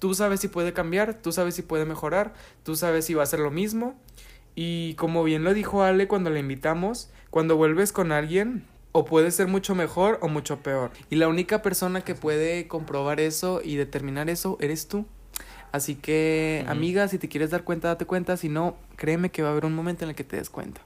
[0.00, 2.34] tú sabes si puede cambiar, tú sabes si puede mejorar,
[2.64, 3.94] tú sabes si va a hacer lo mismo.
[4.54, 9.32] Y como bien lo dijo Ale cuando la invitamos, cuando vuelves con alguien, o puede
[9.32, 10.92] ser mucho mejor o mucho peor.
[11.10, 15.06] Y la única persona que puede comprobar eso y determinar eso eres tú.
[15.72, 18.36] Así que, amiga, si te quieres dar cuenta, date cuenta.
[18.36, 20.80] Si no, créeme que va a haber un momento en el que te des cuenta.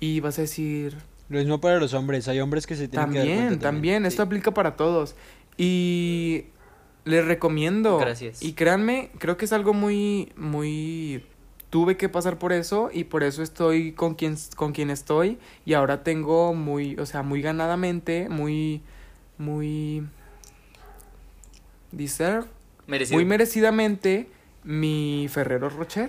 [0.00, 0.96] y vas a decir,
[1.28, 4.02] Lo mismo para los hombres, hay hombres que se tienen que dar también, cuenta también,
[4.04, 4.08] sí.
[4.08, 5.14] esto aplica para todos.
[5.58, 6.46] Y
[7.04, 7.98] les recomiendo.
[7.98, 8.42] Gracias.
[8.42, 11.22] Y créanme, creo que es algo muy, muy...
[11.76, 15.36] Tuve que pasar por eso y por eso estoy con quien, con quien estoy
[15.66, 18.80] y ahora tengo muy, o sea, muy ganadamente, muy,
[19.36, 20.06] muy...
[21.92, 22.46] Deserve,
[22.86, 23.18] Merecido.
[23.18, 24.26] muy merecidamente
[24.64, 26.08] mi Ferrero Rocher.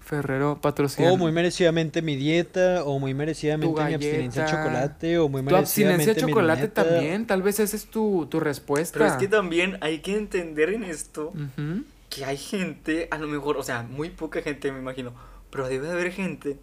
[0.00, 1.12] Ferrero patrocina.
[1.12, 4.56] O muy merecidamente mi dieta, o muy merecidamente mi abstinencia galleta.
[4.56, 8.40] chocolate, o muy Tu abstinencia merecidamente de chocolate también, tal vez esa es tu, tu
[8.40, 8.98] respuesta.
[8.98, 11.84] Pero es que también hay que entender en esto Ujú.
[12.10, 15.14] Que hay gente, a lo mejor, o sea, muy poca gente me imagino,
[15.50, 16.58] pero debe de haber gente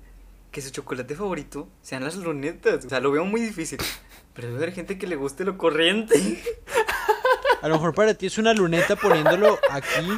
[0.51, 2.85] que su chocolate favorito sean las lunetas.
[2.85, 3.79] O sea, lo veo muy difícil.
[4.33, 6.13] Pero debe haber gente que le guste lo corriente.
[7.61, 10.17] A lo mejor para ti es una luneta poniéndolo aquí.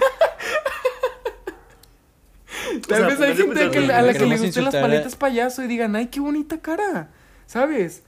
[2.88, 4.81] Tal sea, vez hay gente a que, pensar, a la que le gusten las a-
[4.81, 7.09] paletas payaso y digan, ay, qué bonita cara,
[7.45, 8.03] ¿sabes?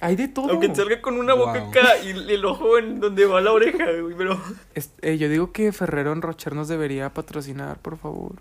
[0.00, 0.50] Hay de todo.
[0.50, 1.68] Aunque te salga con una boca Wow.
[1.70, 4.40] acá y el ojo en donde va la oreja, güey, pero...
[5.02, 8.34] Eh, yo digo que Ferrero en Rocher nos debería patrocinar, por favor.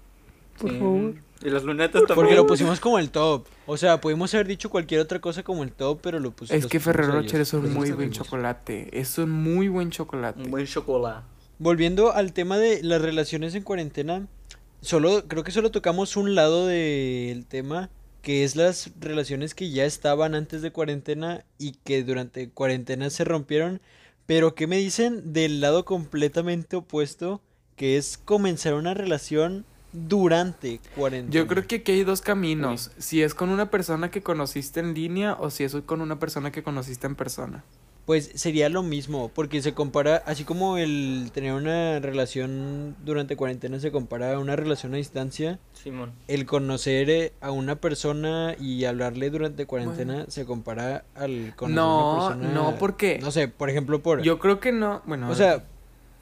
[0.60, 0.78] Por Sí.
[0.80, 1.14] favor.
[1.42, 2.16] Y las lunetas también.
[2.16, 3.46] Porque lo pusimos como el top.
[3.66, 6.64] O sea, pudimos haber dicho cualquier otra cosa como el top, pero lo pusimos.
[6.66, 8.90] Es que Ferrero Rocher es un Pues muy buen chocolate.
[8.92, 10.42] Es un muy buen chocolate.
[10.44, 11.24] Un buen chocolate.
[11.60, 14.28] Volviendo al tema de las relaciones en cuarentena,
[14.82, 17.90] solo creo que solo tocamos un lado del tema,
[18.22, 23.24] que es las relaciones que ya estaban antes de cuarentena y que durante cuarentena se
[23.24, 23.82] rompieron.
[24.26, 27.42] Pero ¿qué me dicen del lado completamente opuesto,
[27.76, 31.34] que es comenzar una relación durante cuarentena?
[31.34, 32.92] Yo creo que aquí hay dos caminos.
[32.98, 36.52] Si es con una persona que conociste en línea o si es con una persona
[36.52, 37.64] que conociste en persona.
[38.10, 43.80] Pues sería lo mismo, porque se compara, así como el tener una relación durante cuarentena
[43.80, 46.14] se compara a una relación a distancia, Simón.
[46.28, 50.32] el conocer eh, a una persona y hablarle durante cuarentena Bueno.
[50.32, 52.52] se compara al conocer No, a una persona.
[52.72, 54.24] no, porque No sé, por ejemplo, por.
[54.24, 55.04] yo creo que no.
[55.06, 55.64] Bueno, o sea,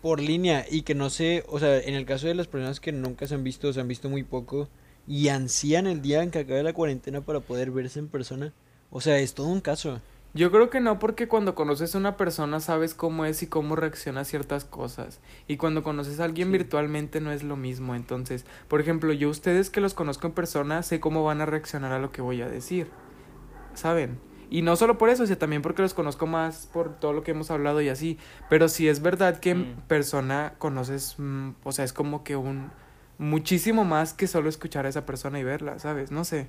[0.01, 2.91] por línea y que no sé, o sea, en el caso de las personas que
[2.91, 4.67] nunca se han visto, se han visto muy poco
[5.07, 8.51] y ansían el día en que acabe la cuarentena para poder verse en persona.
[8.91, 10.01] O sea, es todo un caso.
[10.37, 13.75] Yo creo que no, porque cuando conoces a una persona sabes cómo es y cómo
[13.75, 15.19] reacciona a ciertas cosas.
[15.47, 16.53] Y cuando conoces a alguien Sí.
[16.59, 17.95] virtualmente no es lo mismo.
[17.95, 21.91] Entonces, por ejemplo, yo ustedes que los conozco en persona sé cómo van a reaccionar
[21.91, 22.87] a lo que voy a decir.
[23.73, 24.19] ¿Saben?
[24.49, 27.31] Y no solo por eso, sino también porque los conozco más por todo lo que
[27.31, 28.17] hemos hablado y así.
[28.49, 29.81] Pero sí es verdad que en Mm.
[29.87, 32.69] persona conoces, mm, o sea, es como que un
[33.17, 36.11] muchísimo más que solo escuchar a esa persona y verla, ¿sabes?
[36.11, 36.47] No sé.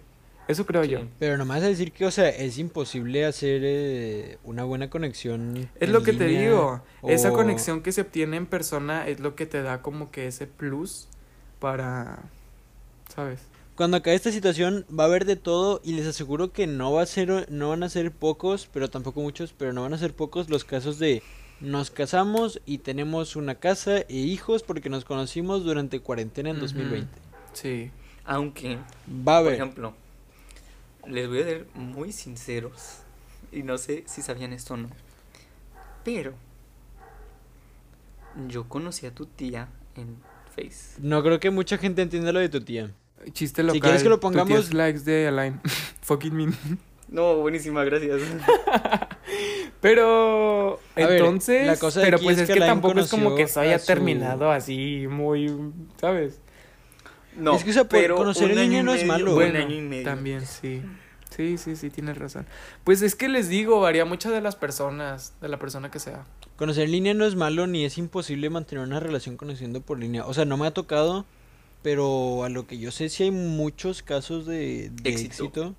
[0.49, 1.01] Eso creo yo.
[1.19, 5.69] Pero nomás a decir que, o sea, es imposible hacer eh, una buena conexión.
[5.79, 6.83] Es lo que te digo.
[7.07, 10.47] Esa conexión que se obtiene en persona es lo que te da como que ese
[10.47, 11.07] plus
[11.61, 12.19] para,
[13.15, 13.41] ¿sabes?
[13.77, 17.03] Cuando acabe esta situación va a haber de todo y les aseguro que no va
[17.03, 20.15] a ser, no van a ser pocos, pero tampoco muchos, pero no van a ser
[20.15, 21.23] pocos los casos de
[21.61, 26.65] nos casamos y tenemos una casa e hijos porque nos conocimos durante cuarentena en Ujú.
[26.65, 27.09] 2020.
[27.53, 27.91] Sí.
[28.25, 29.55] Aunque, Va a por haber.
[29.55, 29.95] ejemplo,
[31.07, 32.99] les voy a ser muy sinceros.
[33.53, 34.91] Y no sé si sabían esto o no.
[36.05, 36.33] Pero,
[38.49, 40.17] yo conocí a tu tía en
[40.55, 41.01] Face.
[41.01, 42.91] No creo que mucha gente entienda lo de tu tía.
[43.33, 43.81] Chiste local.
[43.81, 45.61] quieres que lo tu tía pongamos- es likes de Align.
[46.03, 46.55] Fucking mean.
[47.09, 48.21] No, buenísima, gracias.
[49.81, 53.09] Pero A ver, entonces, la cosa de pero aquí pues es es que tampoco es
[53.11, 55.55] como que se haya su- terminado así muy,
[56.01, 56.41] ¿sabes?
[57.39, 59.31] No, Es que, o sea, por- pero conocer un línea y no es medio, malo.
[59.31, 60.05] un Bueno, año y medio.
[60.05, 60.83] también sí.
[61.31, 62.47] Sí, sí, sí, tienes razón.
[62.85, 66.25] Pues es que les digo, varía mucho de las personas, de la persona que sea.
[66.57, 70.25] Conocer en línea no es malo ni es imposible mantener una relación conociendo por línea.
[70.27, 71.27] O sea, no me ha tocado,
[71.83, 75.75] pero a lo que yo sé sí hay muchos casos de, de Éxito.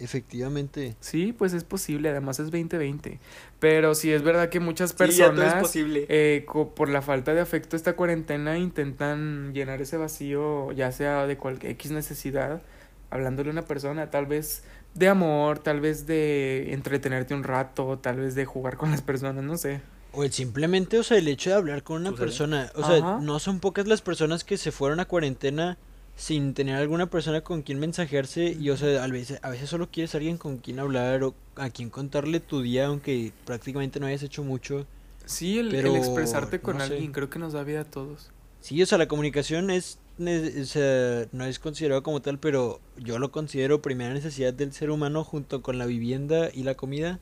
[0.00, 0.96] Efectivamente.
[1.00, 3.20] Sí, pues es posible, además es 2020.
[3.58, 6.06] Pero sí es verdad que muchas Sí, ya todo es personas, posible.
[6.08, 11.36] eh, por la falta de afecto esta cuarentena, intentan llenar ese vacío, ya sea de
[11.36, 12.62] cualquier X necesidad,
[13.10, 14.62] hablándole a una persona, tal vez
[14.94, 19.44] de amor, tal vez de entretenerte un rato, tal vez de jugar con las personas,
[19.44, 19.80] no sé.
[20.12, 22.72] O el simplemente, o sea, el hecho de hablar con una persona.
[22.74, 23.18] O sea, Ajá.
[23.20, 25.78] no son pocas las personas que se fueron a cuarentena
[26.16, 28.56] sin tener alguna persona con quien mensajearse.
[28.58, 31.70] Y, o sea, a veces, a veces solo quieres alguien con quien hablar o a
[31.70, 34.86] quien contarle tu día, aunque prácticamente no hayas hecho mucho.
[35.24, 36.94] Sí, el, expresarte con no sé.
[36.94, 38.30] alguien, creo que nos da vida a todos.
[38.60, 43.80] Sí, o sea, la comunicación es, no es considerado como tal, pero yo lo considero
[43.80, 47.18] primera necesidad del ser humano junto con la vivienda y la comida,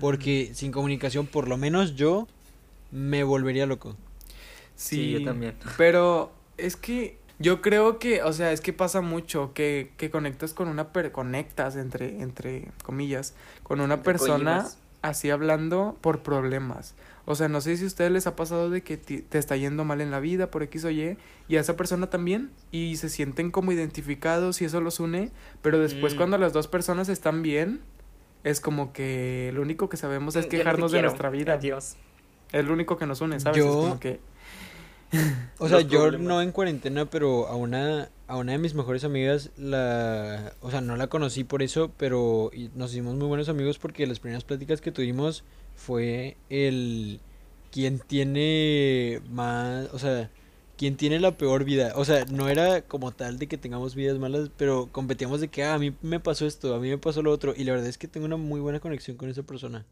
[0.00, 2.26] porque sin comunicación, por lo menos yo
[2.90, 3.96] me volvería loco.
[4.76, 5.56] Sí, yo también.
[5.76, 10.54] Pero es que Yo creo que, o sea, es que pasa mucho que, que conectas
[10.54, 14.66] con una per conectas entre, entre comillas, con una Entre persona
[15.02, 16.94] así hablando por problemas.
[17.24, 19.84] O sea, no sé si a ustedes les ha pasado de que te está yendo
[19.84, 23.08] mal en la vida por X o Y y a esa persona también y se
[23.08, 25.30] sienten como identificados y eso los une,
[25.62, 26.16] pero después Mm.
[26.16, 27.80] cuando las dos personas están bien,
[28.44, 31.52] es como que lo único que sabemos es te quejarnos de nuestra vida.
[31.54, 31.96] Adiós.
[32.50, 33.58] Es lo único que nos une, ¿sabes?
[33.58, 34.20] Yo- Es como que
[35.58, 36.28] O sea, yo problemas.
[36.28, 40.80] no en cuarentena, pero a una, a una de mis mejores amigas, la, o sea,
[40.80, 44.80] no la conocí por eso, pero nos hicimos muy buenos amigos porque las primeras pláticas
[44.80, 45.44] que tuvimos
[45.74, 47.20] fue el
[47.72, 50.30] quién tiene más, o sea,
[50.76, 51.92] quién tiene la peor vida.
[51.96, 55.64] O sea, no era como tal de que tengamos vidas malas, pero competíamos de que
[55.64, 57.88] "Ah, a mí me pasó esto, a mí me pasó lo otro, y la verdad
[57.88, 59.86] es que tengo una muy buena conexión con esa persona.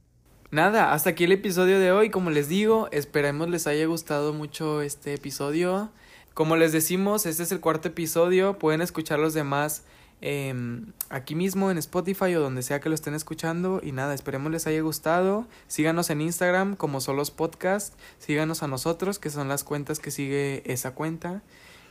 [0.50, 2.10] Nada, hasta aquí el episodio de hoy.
[2.10, 5.90] Como les digo, esperemos les haya gustado mucho este episodio.
[6.34, 8.58] Como les decimos, este es el cuarto episodio.
[8.58, 9.82] Pueden escuchar los demás
[10.20, 13.80] em, aquí mismo en Spotify o donde sea que lo estén escuchando.
[13.82, 15.46] Y nada, esperemos les haya gustado.
[15.66, 17.94] Síganos en Instagram como Solos Podcast.
[18.18, 21.42] Síganos a nosotros, que son las cuentas que sigue esa cuenta.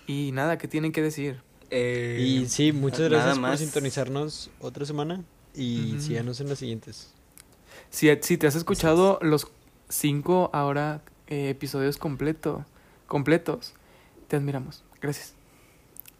[0.07, 1.41] Y nada, ¿qué tienen que decir?
[1.71, 7.14] Eh, Y sí, muchas gracias por sintonizarnos otra semana y síganos en las siguientes.
[7.89, 9.47] Si, si te has escuchado los
[9.89, 12.65] cinco ahora eh, episodios completo,
[13.07, 13.73] completos,
[14.27, 14.83] te admiramos.
[15.01, 15.33] Gracias.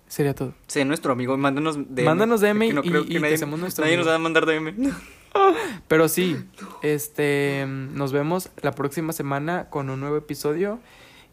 [0.07, 0.53] Sería todo.
[0.67, 2.05] Sé nuestro amigo, mándanos DM.
[2.05, 4.45] Mándanos DM que no y- creo y que nadie, nuestro nadie nos va a mandar
[4.45, 4.73] DM.
[5.87, 6.37] Pero sí,
[6.81, 10.79] este, nos vemos la próxima semana con un nuevo episodio.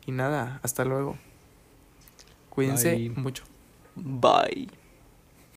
[0.07, 1.17] Y nada, hasta luego.
[2.51, 3.11] Cuídense Bye.
[3.11, 3.45] mucho.
[3.95, 4.82] Bye.